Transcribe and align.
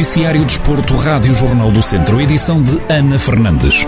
Noticiário 0.00 0.42
Desporto, 0.46 0.94
Rádio 0.94 1.34
Jornal 1.34 1.70
do 1.70 1.82
Centro, 1.82 2.18
edição 2.22 2.62
de 2.62 2.80
Ana 2.88 3.18
Fernandes. 3.18 3.84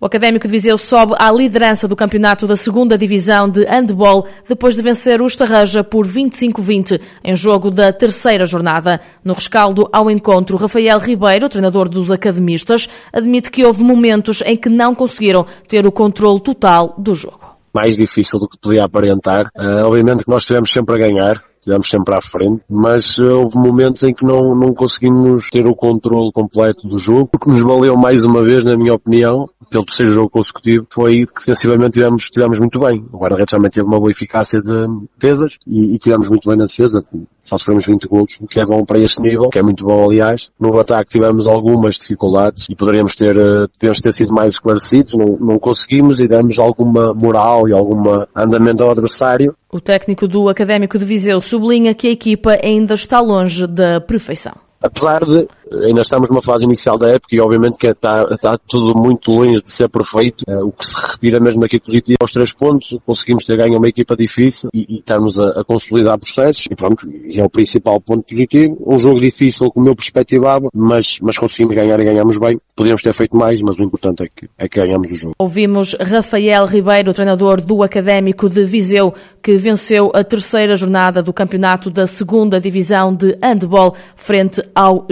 O 0.00 0.04
Académico 0.04 0.48
de 0.48 0.50
Viseu 0.50 0.76
sobe 0.78 1.14
à 1.16 1.30
liderança 1.30 1.86
do 1.86 1.94
campeonato 1.94 2.44
da 2.44 2.56
segunda 2.56 2.98
divisão 2.98 3.48
de 3.48 3.64
handball 3.66 4.26
depois 4.48 4.74
de 4.74 4.82
vencer 4.82 5.22
o 5.22 5.26
Estarreja 5.26 5.84
por 5.84 6.08
25-20 6.08 7.00
em 7.22 7.36
jogo 7.36 7.70
da 7.70 7.92
terceira 7.92 8.44
jornada. 8.44 9.00
No 9.24 9.32
rescaldo 9.32 9.88
ao 9.92 10.10
encontro, 10.10 10.56
Rafael 10.56 10.98
Ribeiro, 10.98 11.48
treinador 11.48 11.88
dos 11.88 12.10
academistas, 12.10 12.88
admite 13.12 13.48
que 13.48 13.64
houve 13.64 13.84
momentos 13.84 14.42
em 14.44 14.56
que 14.56 14.68
não 14.68 14.92
conseguiram 14.92 15.46
ter 15.68 15.86
o 15.86 15.92
controle 15.92 16.40
total 16.40 16.96
do 16.98 17.14
jogo. 17.14 17.54
Mais 17.72 17.96
difícil 17.96 18.40
do 18.40 18.48
que 18.48 18.58
podia 18.58 18.82
aparentar. 18.82 19.44
Uh, 19.56 19.84
obviamente 19.84 20.24
que 20.24 20.30
nós 20.30 20.42
estivemos 20.42 20.72
sempre 20.72 20.96
a 20.96 21.08
ganhar, 21.08 21.40
estivemos 21.66 21.88
sempre 21.88 22.14
à 22.16 22.20
frente, 22.20 22.62
mas 22.70 23.18
uh, 23.18 23.40
houve 23.40 23.58
momentos 23.58 24.04
em 24.04 24.14
que 24.14 24.24
não, 24.24 24.54
não 24.54 24.72
conseguimos 24.72 25.50
ter 25.50 25.66
o 25.66 25.74
controle 25.74 26.30
completo 26.32 26.86
do 26.86 26.98
jogo, 26.98 27.30
o 27.34 27.38
que 27.38 27.48
nos 27.48 27.60
valeu 27.60 27.96
mais 27.96 28.24
uma 28.24 28.42
vez, 28.42 28.62
na 28.62 28.76
minha 28.76 28.94
opinião, 28.94 29.48
pelo 29.68 29.84
terceiro 29.84 30.14
jogo 30.14 30.30
consecutivo, 30.30 30.86
foi 30.88 31.26
que 31.26 31.40
defensivamente 31.40 31.92
tivemos, 31.92 32.30
tivemos 32.30 32.60
muito 32.60 32.78
bem. 32.78 33.04
O 33.12 33.18
guarda-redes 33.18 33.50
também 33.50 33.70
teve 33.70 33.86
uma 33.86 33.98
boa 33.98 34.10
eficácia 34.10 34.62
de 34.62 34.86
defesas 35.18 35.58
e, 35.66 35.94
e 35.94 35.98
tivemos 35.98 36.28
muito 36.28 36.48
bem 36.48 36.56
na 36.56 36.66
defesa. 36.66 37.04
Só 37.42 37.58
sofremos 37.58 37.86
20 37.86 38.08
gols, 38.08 38.38
o 38.40 38.46
que 38.46 38.60
é 38.60 38.66
bom 38.66 38.84
para 38.84 38.98
este 38.98 39.20
nível, 39.20 39.50
que 39.50 39.58
é 39.58 39.62
muito 39.62 39.84
bom 39.84 40.04
aliás. 40.04 40.50
No 40.58 40.78
ataque 40.78 41.10
tivemos 41.10 41.46
algumas 41.46 41.94
dificuldades 41.94 42.66
e 42.68 42.74
poderíamos 42.74 43.14
ter, 43.16 43.34
poderíamos 43.34 44.00
ter 44.00 44.12
sido 44.12 44.32
mais 44.32 44.54
esclarecidos, 44.54 45.14
não, 45.14 45.36
não 45.38 45.58
conseguimos 45.58 46.20
e 46.20 46.28
demos 46.28 46.58
alguma 46.58 47.12
moral 47.14 47.68
e 47.68 47.72
algum 47.72 48.02
andamento 48.34 48.82
ao 48.82 48.90
adversário. 48.90 49.54
O 49.76 49.80
técnico 49.80 50.26
do 50.26 50.48
Académico 50.48 50.96
de 50.96 51.04
Viseu 51.04 51.38
sublinha 51.42 51.92
que 51.92 52.08
a 52.08 52.10
equipa 52.10 52.58
ainda 52.64 52.94
está 52.94 53.20
longe 53.20 53.66
da 53.66 54.00
perfeição. 54.00 54.54
Apesar 54.80 55.22
de 55.22 55.46
ainda 55.72 56.02
estamos 56.02 56.28
numa 56.28 56.42
fase 56.42 56.64
inicial 56.64 56.98
da 56.98 57.08
época 57.08 57.34
e 57.34 57.40
obviamente 57.40 57.76
que 57.78 57.86
está, 57.86 58.26
está 58.30 58.58
tudo 58.58 58.98
muito 58.98 59.32
longe 59.32 59.60
de 59.60 59.70
ser 59.70 59.88
perfeito, 59.88 60.44
eh, 60.46 60.62
o 60.62 60.70
que 60.70 60.86
se 60.86 60.94
retira 60.94 61.40
mesmo 61.40 61.60
daqui 61.60 61.80
positivo 61.80 62.18
aos 62.20 62.32
três 62.32 62.52
pontos, 62.52 62.96
conseguimos 63.04 63.44
ter 63.44 63.56
ganho 63.56 63.78
uma 63.78 63.88
equipa 63.88 64.16
difícil 64.16 64.70
e, 64.72 64.86
e 64.88 64.98
estamos 64.98 65.38
a, 65.38 65.60
a, 65.60 65.64
consolidar 65.64 66.18
processos. 66.18 66.66
E 66.70 66.74
pronto, 66.74 67.08
é 67.32 67.42
o 67.42 67.50
principal 67.50 68.00
ponto 68.00 68.24
positivo, 68.24 68.76
um 68.86 68.98
jogo 68.98 69.20
difícil 69.20 69.70
como 69.70 69.88
eu 69.88 69.96
perspectivava, 69.96 70.68
mas, 70.72 71.18
mas 71.20 71.38
conseguimos 71.38 71.74
ganhar 71.74 71.98
e 72.00 72.04
ganhamos 72.04 72.38
bem, 72.38 72.60
podíamos 72.74 73.02
ter 73.02 73.12
feito 73.12 73.36
mais, 73.36 73.60
mas 73.60 73.78
o 73.78 73.82
importante 73.82 74.22
é 74.22 74.28
que, 74.28 74.48
é 74.58 74.68
que 74.68 74.80
ganhamos 74.80 75.10
o 75.10 75.16
jogo. 75.16 75.34
Ouvimos 75.38 75.94
Rafael 75.94 76.66
Ribeiro, 76.66 77.12
treinador 77.12 77.60
do 77.60 77.82
Académico 77.82 78.48
de 78.48 78.64
Viseu, 78.64 79.12
que 79.42 79.56
venceu 79.56 80.10
a 80.14 80.22
terceira 80.22 80.76
jornada 80.76 81.22
do 81.22 81.32
campeonato 81.32 81.90
da 81.90 82.06
segunda 82.06 82.60
divisão 82.60 83.14
de 83.14 83.36
handball 83.42 83.94
frente 84.14 84.62
ao 84.74 85.06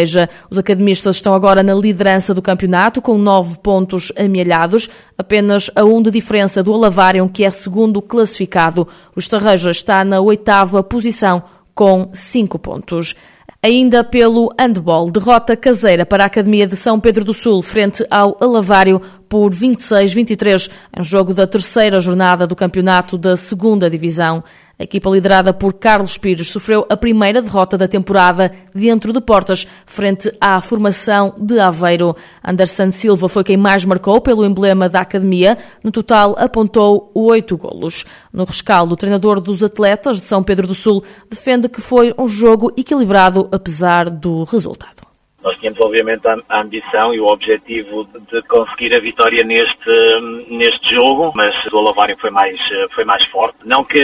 Estarreja. 0.00 0.28
Os 0.50 0.58
academistas 0.58 1.16
estão 1.16 1.34
agora 1.34 1.62
na 1.62 1.74
liderança 1.74 2.34
do 2.34 2.42
campeonato, 2.42 3.02
com 3.02 3.16
nove 3.18 3.58
pontos 3.58 4.12
amealhados, 4.16 4.88
apenas 5.16 5.70
a 5.74 5.84
um 5.84 6.02
de 6.02 6.10
diferença 6.10 6.62
do 6.62 6.72
Alavarium, 6.72 7.28
que 7.28 7.44
é 7.44 7.50
segundo 7.50 8.00
classificado. 8.00 8.86
O 9.14 9.18
Estarreja 9.18 9.70
está 9.70 10.04
na 10.04 10.20
oitava 10.20 10.82
posição, 10.82 11.42
com 11.74 12.10
cinco 12.12 12.58
pontos. 12.58 13.14
Ainda 13.62 14.02
pelo 14.02 14.48
handball, 14.58 15.10
derrota 15.10 15.54
caseira 15.54 16.06
para 16.06 16.24
a 16.24 16.26
Academia 16.26 16.66
de 16.66 16.76
São 16.76 16.98
Pedro 16.98 17.22
do 17.22 17.34
Sul 17.34 17.60
frente 17.60 18.02
ao 18.10 18.34
Alavário 18.40 19.02
por 19.28 19.52
26-23 19.52 20.70
em 20.98 21.04
jogo 21.04 21.34
da 21.34 21.46
terceira 21.46 22.00
jornada 22.00 22.46
do 22.46 22.56
campeonato 22.56 23.18
da 23.18 23.36
segunda 23.36 23.90
divisão. 23.90 24.42
A 24.80 24.84
equipa 24.84 25.10
liderada 25.10 25.52
por 25.52 25.74
Carlos 25.74 26.16
Pires 26.16 26.48
sofreu 26.48 26.86
a 26.88 26.96
primeira 26.96 27.42
derrota 27.42 27.76
da 27.76 27.86
temporada 27.86 28.50
dentro 28.74 29.12
de 29.12 29.20
portas, 29.20 29.66
frente 29.84 30.32
à 30.40 30.58
formação 30.62 31.34
de 31.36 31.60
Aveiro. 31.60 32.16
Anderson 32.42 32.90
Silva 32.90 33.28
foi 33.28 33.44
quem 33.44 33.58
mais 33.58 33.84
marcou 33.84 34.22
pelo 34.22 34.42
emblema 34.42 34.88
da 34.88 35.00
academia. 35.00 35.58
No 35.84 35.92
total, 35.92 36.34
apontou 36.38 37.10
oito 37.14 37.58
golos. 37.58 38.06
No 38.32 38.44
rescaldo, 38.44 38.94
o 38.94 38.96
treinador 38.96 39.38
dos 39.38 39.62
atletas 39.62 40.18
de 40.18 40.24
São 40.24 40.42
Pedro 40.42 40.66
do 40.66 40.74
Sul 40.74 41.04
defende 41.28 41.68
que 41.68 41.82
foi 41.82 42.14
um 42.18 42.26
jogo 42.26 42.72
equilibrado, 42.74 43.50
apesar 43.52 44.08
do 44.08 44.44
resultado. 44.44 45.09
Nós 45.42 45.56
tínhamos, 45.58 45.80
obviamente, 45.80 46.22
a, 46.26 46.60
ambição 46.60 47.14
e 47.14 47.20
o 47.20 47.26
objetivo 47.26 48.06
de 48.30 48.42
conseguir 48.42 48.96
a 48.96 49.00
vitória 49.00 49.42
neste, 49.44 50.50
neste 50.50 50.94
jogo, 50.94 51.32
mas 51.34 51.54
o 51.72 51.78
Alavário 51.78 52.16
foi 52.18 52.30
mais, 52.30 52.58
foi 52.94 53.04
mais 53.04 53.24
forte. 53.26 53.56
Não 53.64 53.82
que, 53.84 54.00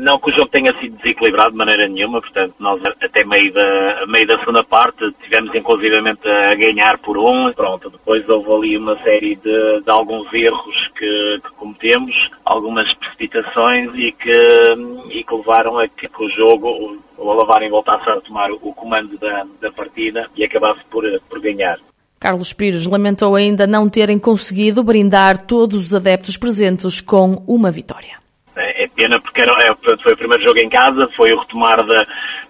não 0.00 0.18
que 0.18 0.30
o 0.30 0.34
jogo 0.34 0.48
tenha 0.48 0.72
sido 0.80 0.96
desequilibrado 0.96 1.52
de 1.52 1.58
maneira 1.58 1.88
nenhuma, 1.88 2.20
portanto, 2.20 2.54
nós 2.58 2.80
até 2.84 3.24
meio 3.24 3.52
da, 3.52 4.06
meio 4.08 4.26
da 4.26 4.38
segunda 4.38 4.64
parte 4.64 5.10
tivemos, 5.22 5.54
inclusivamente, 5.54 6.28
a 6.28 6.54
ganhar 6.54 6.98
por 6.98 7.16
um. 7.16 7.52
Pronto, 7.52 7.88
depois 7.90 8.28
houve 8.28 8.52
ali 8.52 8.78
uma 8.78 8.96
série 9.02 9.36
de, 9.36 9.80
de 9.80 9.90
alguns 9.90 10.32
erros 10.32 10.88
que, 10.98 11.40
que 11.42 11.50
cometemos, 11.56 12.30
algumas 12.44 12.92
precipitações 12.94 13.90
e 13.94 14.12
que, 14.12 14.30
e 15.10 15.24
que 15.24 15.34
levaram 15.34 15.78
a 15.78 15.86
que 15.88 16.08
o 16.22 16.28
jogo 16.30 16.98
o 17.22 17.30
Alavarem 17.30 17.70
voltasse 17.70 18.08
a 18.10 18.20
tomar 18.20 18.50
o 18.50 18.74
comando 18.74 19.16
da, 19.18 19.46
da 19.60 19.70
partida 19.70 20.28
e 20.36 20.44
acabasse 20.44 20.80
por, 20.90 21.04
por 21.28 21.40
ganhar. 21.40 21.78
Carlos 22.18 22.52
Pires 22.52 22.86
lamentou 22.86 23.34
ainda 23.34 23.66
não 23.66 23.88
terem 23.88 24.18
conseguido 24.18 24.82
brindar 24.82 25.44
todos 25.44 25.86
os 25.86 25.94
adeptos 25.94 26.36
presentes 26.36 27.00
com 27.00 27.42
uma 27.46 27.70
vitória. 27.70 28.21
Pena 28.94 29.20
porque 29.20 29.40
era, 29.40 29.52
é, 29.52 29.74
foi 30.02 30.12
o 30.12 30.16
primeiro 30.16 30.44
jogo 30.44 30.58
em 30.58 30.68
casa, 30.68 31.08
foi 31.16 31.32
o 31.32 31.40
retomar 31.40 31.84
da, 31.86 32.06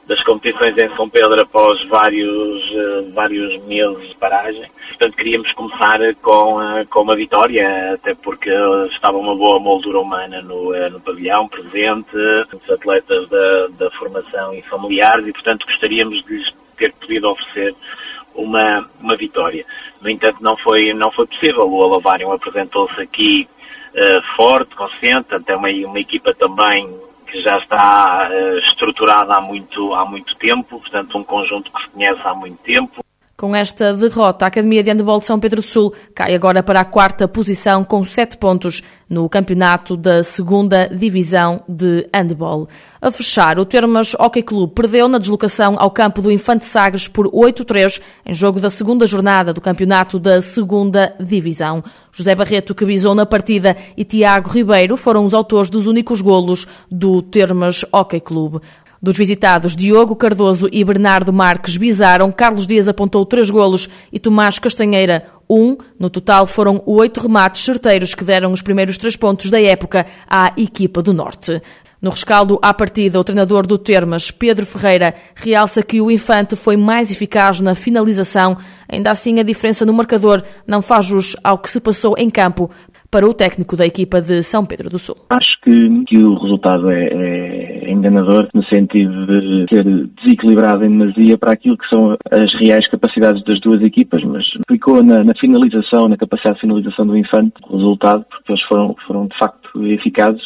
das 0.06 0.22
competições 0.24 0.76
em 0.76 0.94
São 0.96 1.08
Pedro 1.08 1.40
após 1.40 1.84
vários, 1.86 2.70
uh, 2.70 3.12
vários 3.12 3.62
meses 3.64 4.08
de 4.08 4.16
paragem. 4.16 4.64
Portanto, 4.88 5.16
queríamos 5.16 5.52
começar 5.52 5.98
com, 6.20 6.58
uh, 6.58 6.86
com 6.88 7.02
uma 7.02 7.14
vitória, 7.14 7.94
até 7.94 8.14
porque 8.14 8.50
estava 8.90 9.18
uma 9.18 9.36
boa 9.36 9.60
moldura 9.60 10.00
humana 10.00 10.42
no, 10.42 10.72
no 10.90 11.00
pavilhão 11.00 11.48
presente, 11.48 12.16
os 12.52 12.70
atletas 12.70 13.28
da, 13.28 13.66
da 13.78 13.90
formação 13.92 14.52
e 14.54 14.62
familiares, 14.62 15.26
e 15.26 15.32
portanto 15.32 15.64
gostaríamos 15.66 16.24
de 16.24 16.36
lhes 16.36 16.62
ter 16.76 16.92
podido 16.94 17.30
oferecer 17.30 17.74
uma, 18.34 18.88
uma 19.00 19.16
vitória. 19.16 19.64
No 20.00 20.10
entanto, 20.10 20.38
não 20.40 20.56
foi, 20.56 20.92
não 20.92 21.10
foi 21.12 21.26
possível. 21.26 21.68
O 21.68 21.82
Alavário 21.84 22.32
apresentou-se 22.32 23.00
aqui 23.00 23.48
forte, 24.36 24.74
consciente, 24.74 25.34
até 25.34 25.54
uma, 25.54 25.68
uma 25.68 26.00
equipa 26.00 26.32
também 26.34 26.88
que 27.32 27.40
já 27.40 27.58
está 27.58 28.28
uh, 28.30 28.58
estruturada 28.58 29.36
há 29.36 29.40
muito, 29.40 29.94
há 29.94 30.04
muito 30.04 30.36
tempo, 30.36 30.78
portanto 30.78 31.16
um 31.16 31.24
conjunto 31.24 31.72
que 31.72 31.82
se 31.82 31.88
conhece 31.90 32.20
há 32.22 32.34
muito 32.34 32.58
tempo. 32.62 33.01
Com 33.42 33.56
esta 33.56 33.92
derrota, 33.92 34.44
a 34.44 34.48
Academia 34.48 34.84
de 34.84 34.90
Handebol 34.92 35.18
de 35.18 35.26
São 35.26 35.40
Pedro 35.40 35.64
Sul 35.64 35.92
cai 36.14 36.32
agora 36.32 36.62
para 36.62 36.78
a 36.78 36.84
quarta 36.84 37.26
posição 37.26 37.82
com 37.82 38.04
sete 38.04 38.36
pontos 38.36 38.84
no 39.10 39.28
campeonato 39.28 39.96
da 39.96 40.22
segunda 40.22 40.86
divisão 40.86 41.60
de 41.68 42.08
handebol. 42.14 42.68
A 43.00 43.10
fechar, 43.10 43.58
o 43.58 43.64
Termas 43.64 44.14
Hockey 44.14 44.42
Clube 44.42 44.72
perdeu 44.72 45.08
na 45.08 45.18
deslocação 45.18 45.74
ao 45.76 45.90
campo 45.90 46.22
do 46.22 46.30
Infante 46.30 46.64
Sagres 46.64 47.08
por 47.08 47.28
8-3 47.28 48.00
em 48.24 48.32
jogo 48.32 48.60
da 48.60 48.70
segunda 48.70 49.08
jornada 49.08 49.52
do 49.52 49.60
campeonato 49.60 50.20
da 50.20 50.40
segunda 50.40 51.12
divisão. 51.18 51.82
José 52.12 52.34
Barreto, 52.34 52.74
que 52.74 52.84
visou 52.84 53.14
na 53.14 53.26
partida, 53.26 53.76
e 53.96 54.04
Tiago 54.04 54.50
Ribeiro 54.50 54.96
foram 54.96 55.24
os 55.24 55.34
autores 55.34 55.68
dos 55.68 55.86
únicos 55.86 56.20
golos 56.20 56.66
do 56.90 57.22
Termas 57.22 57.84
Hockey 57.90 58.20
Clube. 58.20 58.60
Dos 59.02 59.18
visitados, 59.18 59.74
Diogo 59.74 60.14
Cardoso 60.14 60.68
e 60.70 60.84
Bernardo 60.84 61.32
Marques 61.32 61.74
visaram, 61.74 62.30
Carlos 62.30 62.68
Dias 62.68 62.86
apontou 62.86 63.24
três 63.24 63.50
golos 63.50 63.88
e 64.12 64.18
Tomás 64.20 64.60
Castanheira 64.60 65.26
um. 65.50 65.76
No 65.98 66.08
total 66.08 66.46
foram 66.46 66.80
oito 66.86 67.20
remates 67.20 67.64
certeiros 67.64 68.14
que 68.14 68.22
deram 68.22 68.52
os 68.52 68.62
primeiros 68.62 68.96
três 68.96 69.16
pontos 69.16 69.50
da 69.50 69.60
época 69.60 70.06
à 70.30 70.52
equipa 70.56 71.02
do 71.02 71.12
Norte. 71.12 71.60
No 72.00 72.10
rescaldo 72.10 72.60
à 72.62 72.72
partida, 72.72 73.18
o 73.18 73.24
treinador 73.24 73.66
do 73.66 73.76
Termas, 73.76 74.30
Pedro 74.30 74.64
Ferreira, 74.64 75.14
realça 75.34 75.82
que 75.82 76.00
o 76.00 76.08
Infante 76.08 76.54
foi 76.54 76.76
mais 76.76 77.10
eficaz 77.10 77.60
na 77.60 77.74
finalização. 77.74 78.56
Ainda 78.88 79.10
assim, 79.10 79.40
a 79.40 79.42
diferença 79.42 79.84
no 79.84 79.92
marcador 79.92 80.44
não 80.64 80.80
faz 80.80 81.06
jus 81.06 81.36
ao 81.42 81.58
que 81.58 81.68
se 81.68 81.80
passou 81.80 82.14
em 82.16 82.30
campo 82.30 82.70
para 83.10 83.28
o 83.28 83.34
técnico 83.34 83.76
da 83.76 83.84
equipa 83.84 84.20
de 84.20 84.42
São 84.42 84.64
Pedro 84.64 84.88
do 84.88 84.98
Sul. 84.98 85.16
Acho 85.28 85.60
que, 85.62 86.04
que 86.06 86.18
o 86.18 86.34
resultado 86.40 86.90
é, 86.90 87.04
é 87.12 87.61
enganador 87.92 88.48
no 88.54 88.64
sentido 88.64 89.26
de 89.26 89.66
ser 89.68 89.84
desequilibrado 90.22 90.84
em 90.84 90.90
demasia 90.90 91.38
para 91.38 91.52
aquilo 91.52 91.76
que 91.76 91.88
são 91.88 92.16
as 92.30 92.54
reais 92.60 92.88
capacidades 92.90 93.44
das 93.44 93.60
duas 93.60 93.82
equipas, 93.82 94.22
mas 94.24 94.44
ficou 94.68 95.02
na, 95.02 95.22
na 95.24 95.32
finalização, 95.38 96.08
na 96.08 96.16
capacidade 96.16 96.56
de 96.56 96.62
finalização 96.62 97.06
do 97.06 97.16
Infante, 97.16 97.54
o 97.68 97.76
resultado, 97.76 98.24
porque 98.28 98.52
eles 98.52 98.62
foram, 98.64 98.96
foram 99.06 99.26
de 99.26 99.38
facto 99.38 99.86
eficazes, 99.86 100.42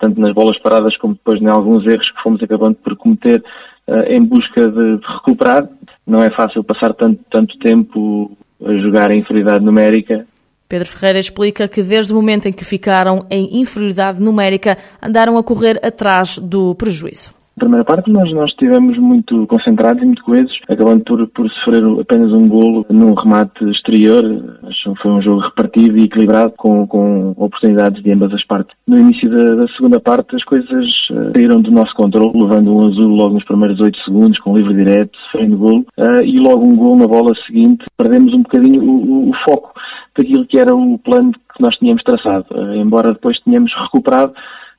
tanto 0.00 0.20
nas 0.20 0.34
bolas 0.34 0.58
paradas 0.60 0.96
como 0.96 1.14
depois 1.14 1.40
em 1.40 1.48
alguns 1.48 1.86
erros 1.86 2.10
que 2.10 2.22
fomos 2.22 2.42
acabando 2.42 2.76
por 2.76 2.96
cometer 2.96 3.42
uh, 3.88 4.00
em 4.08 4.22
busca 4.24 4.68
de, 4.68 4.98
de 4.98 5.06
recuperar. 5.06 5.68
Não 6.06 6.22
é 6.22 6.30
fácil 6.30 6.62
passar 6.64 6.92
tanto, 6.94 7.20
tanto 7.30 7.58
tempo 7.58 8.36
a 8.64 8.72
jogar 8.74 9.10
em 9.10 9.20
inferioridade 9.20 9.64
numérica 9.64 10.26
Pedro 10.68 10.88
Ferreira 10.88 11.18
explica 11.18 11.68
que 11.68 11.82
desde 11.82 12.12
o 12.12 12.16
momento 12.16 12.46
em 12.46 12.52
que 12.52 12.64
ficaram 12.64 13.26
em 13.30 13.60
inferioridade 13.60 14.20
numérica, 14.20 14.78
andaram 15.00 15.36
a 15.36 15.44
correr 15.44 15.78
atrás 15.84 16.38
do 16.38 16.74
prejuízo. 16.74 17.43
Primeira 17.56 17.84
parte 17.84 18.10
nós 18.10 18.28
estivemos 18.50 18.98
muito 18.98 19.46
concentrados 19.46 20.02
e 20.02 20.06
muito 20.06 20.24
coesos, 20.24 20.58
acabando 20.68 21.04
por, 21.04 21.26
por 21.28 21.48
sofrer 21.50 21.84
apenas 22.00 22.32
um 22.32 22.48
golo 22.48 22.84
num 22.90 23.14
remate 23.14 23.64
exterior. 23.70 24.24
Acho 24.64 24.92
que 24.92 25.02
foi 25.02 25.12
um 25.12 25.22
jogo 25.22 25.40
repartido 25.40 25.96
e 25.96 26.04
equilibrado 26.04 26.52
com, 26.56 26.84
com 26.86 27.30
oportunidades 27.36 28.02
de 28.02 28.10
ambas 28.10 28.32
as 28.32 28.44
partes. 28.46 28.76
No 28.88 28.98
início 28.98 29.30
da, 29.30 29.54
da 29.54 29.68
segunda 29.68 30.00
parte 30.00 30.34
as 30.34 30.44
coisas 30.44 30.84
uh, 31.10 31.32
saíram 31.34 31.60
do 31.60 31.70
nosso 31.70 31.94
controle, 31.94 32.32
levando 32.34 32.74
um 32.74 32.88
azul 32.88 33.14
logo 33.14 33.34
nos 33.34 33.44
primeiros 33.44 33.80
8 33.80 33.98
segundos 34.04 34.38
com 34.40 34.56
livre 34.56 34.74
direto, 34.74 35.16
sofrendo 35.30 35.56
golo, 35.56 35.86
uh, 35.96 36.24
e 36.24 36.38
logo 36.40 36.64
um 36.64 36.74
golo 36.74 36.96
na 36.96 37.06
bola 37.06 37.32
seguinte. 37.46 37.84
Perdemos 37.96 38.34
um 38.34 38.42
bocadinho 38.42 38.82
o, 38.82 39.26
o, 39.26 39.30
o 39.30 39.32
foco 39.44 39.72
daquilo 40.18 40.46
que 40.46 40.58
era 40.58 40.74
o 40.74 40.98
plano 40.98 41.32
que 41.32 41.62
nós 41.62 41.76
tínhamos 41.76 42.02
traçado, 42.02 42.46
uh, 42.50 42.74
embora 42.74 43.12
depois 43.12 43.38
tenhamos 43.40 43.72
recuperado 43.84 44.34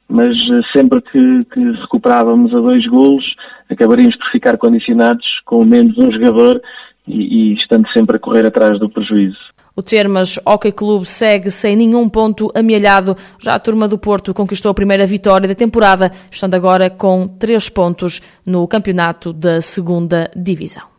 mas 0.08 0.30
eh, 0.30 0.62
sempre 0.76 1.02
que, 1.02 1.46
que 1.54 1.72
recuperávamos 1.82 2.54
a 2.54 2.60
dois 2.60 2.86
golos, 2.88 3.26
acabaríamos 3.70 4.16
por 4.18 4.32
ficar 4.32 4.58
condicionados 4.58 5.26
com 5.46 5.66
menos 5.66 5.98
um 5.98 6.12
jogador 6.12 6.62
e, 7.08 7.52
e 7.52 7.54
estando 7.56 7.88
sempre 7.92 8.18
a 8.18 8.20
correr 8.20 8.46
atrás 8.46 8.80
do 8.80 8.90
prejuízo. 8.90 9.38
O 9.78 9.84
Termas 9.84 10.40
Hockey 10.46 10.72
Clube 10.72 11.06
segue 11.06 11.52
sem 11.52 11.76
nenhum 11.76 12.08
ponto 12.08 12.50
amealhado. 12.56 13.18
Já 13.38 13.56
a 13.56 13.60
turma 13.60 13.90
do 13.90 13.98
Porto 13.98 14.34
conquistou 14.34 14.72
a 14.72 14.74
primeira 14.74 15.06
vitória 15.06 15.50
da 15.50 15.56
temporada, 15.56 16.12
estando 16.32 16.54
agora 16.54 16.90
com 16.90 17.28
três 17.28 17.68
pontos 17.68 18.22
no 18.46 18.66
campeonato 18.70 19.34
da 19.34 19.60
segunda 19.60 20.32
divisão. 20.34 20.95